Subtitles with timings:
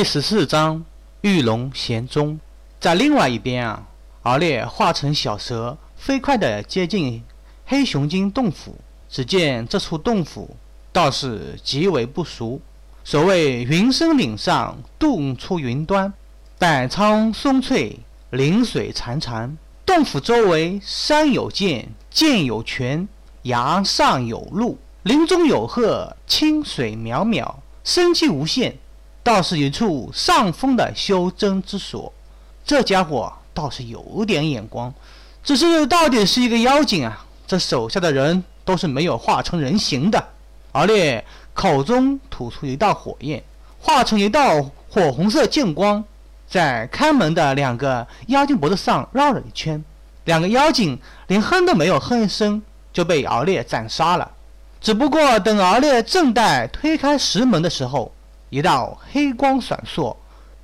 [0.00, 0.82] 第十四章
[1.20, 2.40] 玉龙衔钟。
[2.80, 3.86] 在另外一边啊，
[4.22, 7.22] 敖烈化成小蛇，飞快地接近
[7.66, 8.74] 黑熊精洞府。
[9.10, 10.56] 只见这处洞府
[10.90, 12.62] 倒是极为不俗。
[13.04, 16.10] 所谓云深岭上，洞出云端，
[16.58, 19.54] 百苍松翠，林水潺潺。
[19.84, 23.06] 洞府周围山有涧，涧有泉，
[23.42, 28.78] 崖上有路，林中有壑，清水渺渺，生机无限，
[29.22, 32.12] 倒是一处上风的修真之所。
[32.64, 34.92] 这家伙倒是有点眼光，
[35.42, 37.26] 只是到底是一个妖精啊！
[37.46, 40.24] 这手下的人都是没有化成人形的。
[40.72, 43.42] 敖烈口中吐出一道火焰，
[43.80, 46.04] 化成一道火红色剑光。
[46.48, 49.84] 在看门的两个妖精脖子上绕了一圈，
[50.24, 52.62] 两个妖精连哼都没有哼一声，
[52.92, 54.30] 就被敖烈斩杀了。
[54.80, 58.12] 只不过等敖烈正待推开石门的时候，
[58.50, 60.16] 一道黑光闪烁，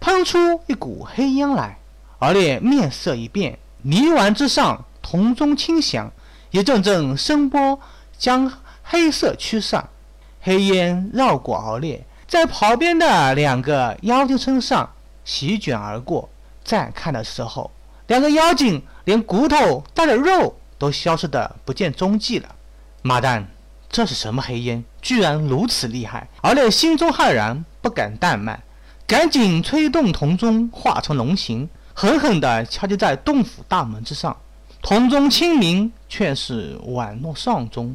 [0.00, 1.78] 喷出一股黑烟来。
[2.18, 6.10] 敖烈面色一变，泥丸之上铜钟轻响，
[6.50, 7.78] 一阵阵声波
[8.16, 8.50] 将
[8.82, 9.88] 黑色驱散，
[10.40, 14.90] 黑烟绕过敖烈，在旁边的两个妖精身上。
[15.26, 16.28] 席卷而过，
[16.62, 17.70] 再看的时候，
[18.08, 22.54] 两个妖精连骨头带着肉都消失的不见踪迹了。
[23.00, 23.48] 妈蛋，
[23.90, 24.84] 这是什么黑烟？
[25.00, 26.28] 居然如此厉害！
[26.42, 28.62] 敖烈心中骇然，不敢怠慢，
[29.06, 34.34] 赶紧催动铜钟化成龙形，狠狠地敲击在洞府大门之上。
[34.80, 37.94] 铜钟清明，却是宛若丧钟，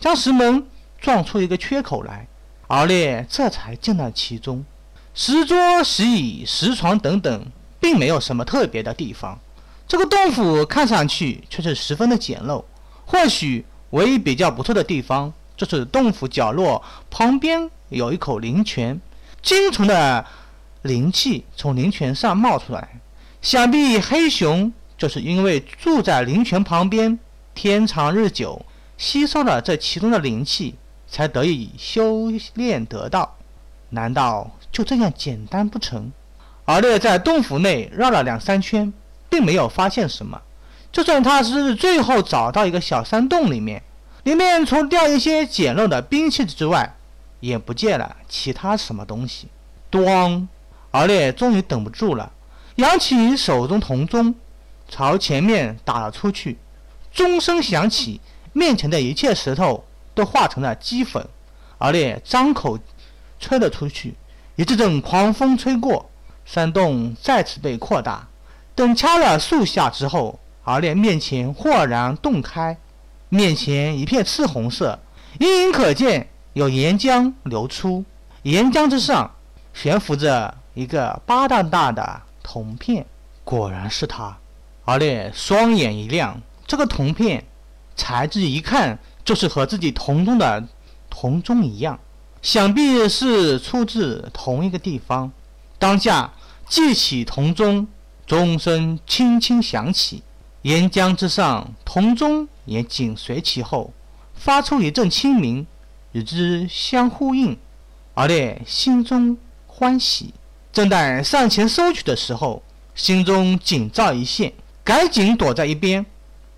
[0.00, 0.66] 将石门
[0.98, 2.26] 撞出一个缺口来。
[2.68, 4.64] 敖烈这才进了其中。
[5.12, 7.46] 石桌、石椅、石床等等，
[7.78, 9.38] 并没有什么特别的地方。
[9.86, 12.64] 这个洞府看上去却是十分的简陋。
[13.04, 18.98] 或许唯一比较不错的地方，就是洞府角落旁边有一口灵泉，
[19.46, 20.26] 精纯的
[20.82, 23.00] 灵气从灵泉上冒出来。
[23.40, 27.16] 想必黑熊就是因为住在灵泉旁边，
[27.54, 28.66] 天长日久，
[28.98, 30.74] 吸收了这其中的灵气，
[31.06, 33.36] 才得以修炼得道。
[33.90, 34.50] 难道？
[34.72, 36.10] 就这样简单不成？
[36.64, 38.92] 敖烈在洞府内绕了两三圈，
[39.30, 40.42] 并没有发现什么。
[40.90, 43.80] 就算他是最后找到一个小山洞里面，
[44.24, 46.95] 里面除掉一些简陋的兵器之外，
[47.40, 49.48] 也不见了其他什么东西。
[49.90, 50.46] 咣！
[50.92, 52.32] 敖烈终于等不住了，
[52.76, 54.34] 扬起手中铜钟，
[54.88, 56.58] 朝前面打了出去。
[57.12, 58.20] 钟声响起，
[58.52, 61.26] 面前的一切石头都化成了齑粉。
[61.78, 62.78] 敖烈张口
[63.38, 64.14] 吹了出去。
[64.56, 66.10] 一阵阵狂风吹过，
[66.46, 68.26] 山洞再次被扩大。
[68.74, 72.78] 等掐了数下之后，敖烈面前豁然洞开，
[73.28, 74.98] 面前一片赤红色，
[75.40, 78.02] 隐隐可见有岩浆流出。
[78.44, 79.30] 岩浆之上
[79.74, 83.04] 悬浮着一个巴掌大的铜片，
[83.44, 84.38] 果然是他。
[84.86, 87.44] 敖烈双眼一亮，这个铜片
[87.94, 90.66] 材质一看就是和自己铜钟的
[91.10, 92.00] 铜钟一样。
[92.40, 95.30] 想必是出自同一个地方。
[95.78, 96.32] 当下
[96.66, 97.86] 记起铜钟，
[98.26, 100.22] 钟声轻轻响起，
[100.62, 103.92] 岩浆之上，铜钟也紧随其后，
[104.34, 105.66] 发出一阵清明，
[106.12, 107.58] 与之相呼应。
[108.14, 109.36] 敖烈心中
[109.66, 110.32] 欢喜，
[110.72, 112.62] 正待上前收取的时候，
[112.94, 114.52] 心中警兆一现，
[114.82, 116.04] 赶紧躲在一边。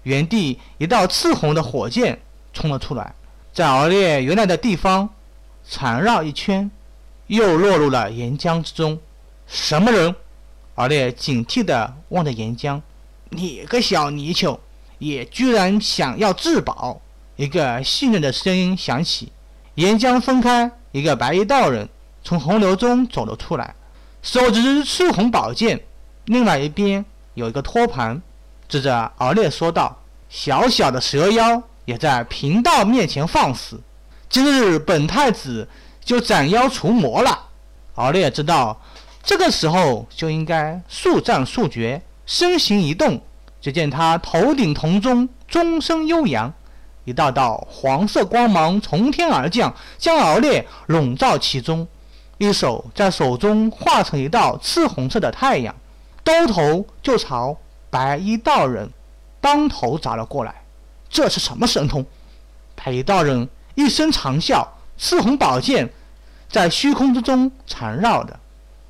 [0.05, 2.21] 原地一道赤红的火箭
[2.53, 3.15] 冲了出来，
[3.53, 5.11] 在敖烈原来的地方。
[5.71, 6.71] 缠绕一圈，
[7.27, 8.99] 又落入了岩浆之中。
[9.47, 10.15] 什么人？
[10.77, 12.81] 敖烈警惕地望着岩浆。
[13.29, 14.59] 你个小泥鳅，
[14.99, 17.03] 也居然想要自保！
[17.37, 19.31] 一个信任的声音响起。
[19.79, 21.89] 岩浆分开，一个白衣道人
[22.25, 23.77] 从洪流中走了出来，
[24.23, 25.81] 手执赤红宝剑。
[26.25, 28.21] 另外一边有一个托盘，
[28.69, 29.97] 指着敖烈说道
[30.29, 33.81] ：“小小的蛇妖，也在贫道面前放肆！”
[34.29, 35.69] 今日本太子
[36.05, 37.39] 就斩妖除魔了。
[37.95, 38.81] 敖烈知道，
[39.23, 43.23] 这个时候就应该速战速决，身形一动，
[43.61, 46.53] 只见他头顶铜钟，钟声悠扬，
[47.09, 51.89] 一道道黄色光芒从天而降，将敖烈笼罩其中。
[52.37, 55.75] 一手在手中化成一道赤红色的太阳，
[56.23, 57.57] 兜头就朝
[57.89, 58.91] 白衣道人
[59.41, 60.55] 当头砸了过来。
[61.09, 62.05] 这是什么神通？
[62.77, 63.49] 白衣道人。
[63.75, 64.67] 一声长啸，
[64.99, 65.89] 赤红宝剑
[66.51, 68.39] 在虚空之中缠绕着，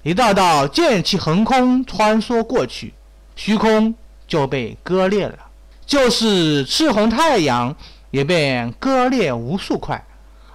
[0.03, 2.94] 一道道剑气横空穿梭过去，
[3.37, 3.94] 虚空
[4.26, 5.38] 就被割裂了，
[5.85, 7.76] 就是赤红太阳
[8.10, 10.05] 也便割裂无数块。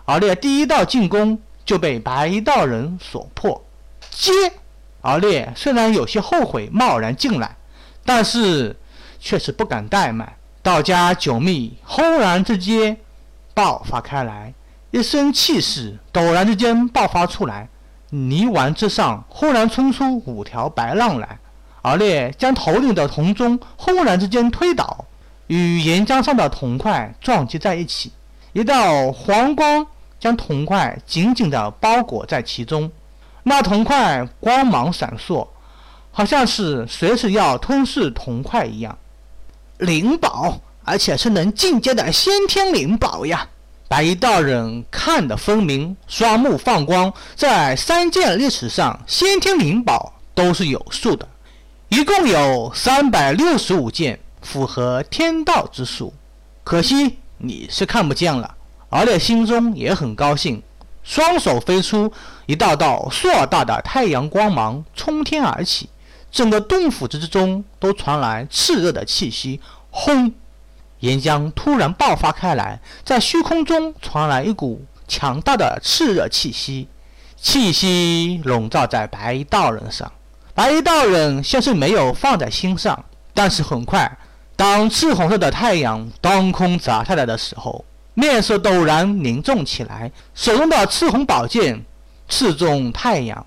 [0.06, 3.64] 而烈第一道进攻就被白衣道人所破，
[4.10, 4.32] 接
[5.02, 7.56] 而烈虽然有些后悔贸然进来，
[8.06, 8.76] 但是
[9.20, 10.34] 却是不敢怠慢。
[10.62, 12.98] 道家九秘轰然之间
[13.54, 14.54] 爆发开来，
[14.92, 17.68] 一身气势陡然之间爆发出来，
[18.10, 21.40] 泥丸之上忽然冲出五条白浪来。
[21.82, 25.06] 而烈将头顶的铜钟轰然之间推倒，
[25.48, 28.12] 与岩浆上的铜块撞击在一起，
[28.54, 29.86] 一道黄光
[30.20, 32.92] 将铜块紧紧地包裹在其中。
[33.44, 35.48] 那铜块光芒闪烁，
[36.12, 38.98] 好像是随时要吞噬铜块一样。
[39.80, 43.50] 灵宝，而且是能进阶的先天灵宝呀！
[43.90, 47.14] 白衣道人看得分明，双目放光。
[47.36, 51.28] 在三剑历史上，先天灵宝都是有数的，
[51.90, 56.14] 一共有三百六十五件，符合天道之数。
[56.64, 58.56] 可惜你是看不见了。
[58.90, 60.62] 敖烈心中也很高兴。
[61.04, 62.14] 双手飞出，
[62.46, 65.90] 一道道硕大的太阳光芒冲天而起，
[66.32, 69.60] 整个洞府之中都传来炽热的气息。
[69.90, 70.34] 轰！
[71.00, 76.88] 岩浆突然爆发开来，在虚空中传来一股强大的炽热气息，
[77.36, 80.10] 气息笼罩在白衣道人上。
[80.54, 83.04] 白衣道人像是没有放在心上，
[83.34, 84.18] 但是很快，
[84.56, 87.84] 当赤红色的太阳当空砸下来的时候。
[88.16, 91.84] 面色陡然凝重起来，手中的赤红宝剑
[92.30, 93.44] 刺中太阳，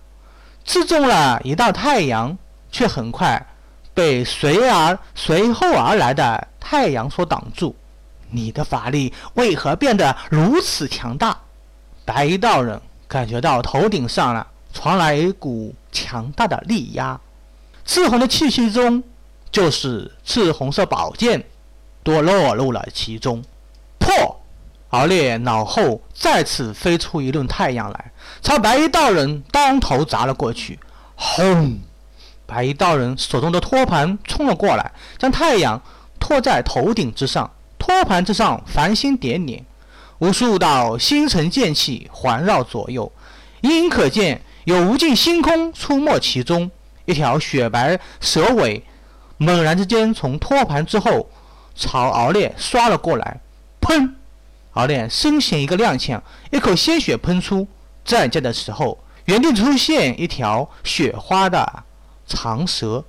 [0.65, 2.37] 刺中了一道太阳，
[2.73, 3.47] 却很快
[3.95, 7.77] 被随而随后而来的太阳所挡住。
[8.29, 11.39] 你的法力为何变得如此强大？
[12.05, 14.45] 白衣道人感觉到头顶上了
[14.75, 17.21] 传来一股强大的力压，
[17.85, 19.01] 赤红的气息中
[19.57, 21.43] 就是赤红色宝剑，
[22.03, 23.43] 都落入了其中。
[23.99, 24.39] 破！
[24.91, 28.13] 敖烈脑后再次飞出一轮太阳来，
[28.43, 30.79] 朝白衣道人当头砸了过去。
[31.15, 31.79] 轰！
[32.45, 35.81] 白衣道人手中的托盘冲了过来，将太阳
[36.21, 37.51] 托在头顶之上。
[37.79, 39.65] 托盘之上繁星点点，
[40.19, 43.11] 无数道星辰剑气环绕左右，
[43.63, 46.71] 隐隐可见有无尽星空出没其中。
[47.07, 48.85] 一条雪白蛇尾
[49.39, 51.29] 猛然之间从托盘之后
[51.75, 53.41] 朝敖烈刷了过来，
[53.81, 54.13] 砰！
[54.73, 57.67] 敖烈身形一个踉跄，一口鲜血喷出。
[58.05, 61.85] 再见的时候，原地出现一条雪花的
[62.27, 63.05] 长蛇，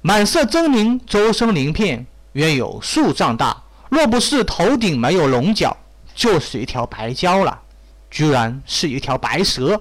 [0.00, 3.62] 满色狰狞，周身鳞片约有数丈大。
[3.90, 5.76] 若不是头顶没有龙角，
[6.14, 7.60] 就是一条白蛟了。
[8.10, 9.80] 居然是一条白蛇！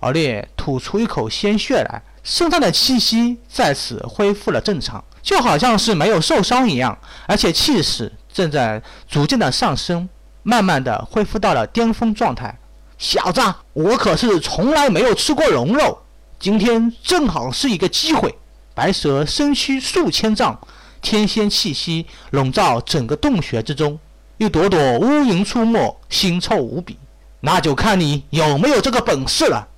[0.00, 10.08] 敖烈吐出一口鲜血来，身上的气息再次恢复了正常，就好像是没有受伤一样，而且气势正在逐渐的上升。
[10.42, 12.58] 慢慢的恢复到了巅峰状态。
[12.96, 13.42] 小子，
[13.74, 16.02] 我可是从来没有吃过龙肉，
[16.38, 18.34] 今天正好是一个机会。
[18.74, 20.58] 白蛇身躯数千丈，
[21.02, 23.98] 天仙气息笼罩整个洞穴之中，
[24.38, 26.98] 一朵朵乌云出没，腥臭无比。
[27.40, 29.68] 那就看你有没有这个本事了。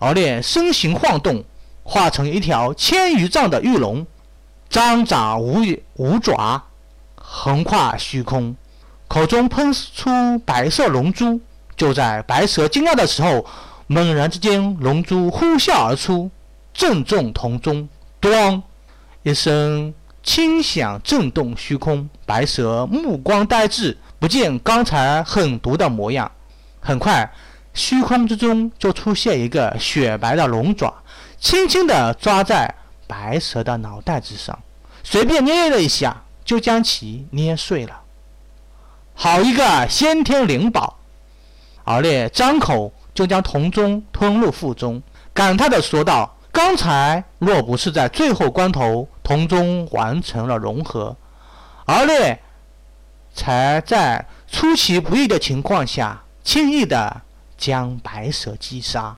[0.00, 1.44] 敖烈身形晃动，
[1.84, 4.04] 化成一条千余丈的玉龙，
[4.68, 5.60] 张爪舞
[5.94, 6.64] 舞爪，
[7.14, 8.56] 横跨虚空。
[9.06, 11.40] 口中喷出白色龙珠，
[11.76, 13.46] 就在白蛇惊讶的时候，
[13.86, 16.30] 猛然之间，龙珠呼啸而出，
[16.72, 17.88] 正中瞳中，
[18.20, 18.62] 咣！
[19.22, 22.08] 一声轻响震动虚空。
[22.24, 26.32] 白蛇目光呆滞，不见刚才狠毒的模样。
[26.80, 27.30] 很快，
[27.74, 30.92] 虚空之中就出现一个雪白的龙爪，
[31.44, 32.74] 轻轻地抓在
[33.06, 34.58] 白蛇的脑袋之上，
[35.02, 38.00] 随便捏了一下，就将其捏碎了。
[39.14, 40.96] 好一个先天灵宝！
[41.84, 45.02] 敖烈张口就将铜钟吞入腹中，
[45.34, 51.14] 感叹地说道：“刚才若不是在最后关头，铜钟完成了融合，
[51.84, 52.40] 敖烈
[53.34, 57.20] 才在出其不意的情况下，轻易地
[57.58, 59.12] 将白蛇击杀。”